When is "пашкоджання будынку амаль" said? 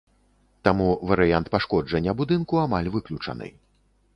1.55-2.91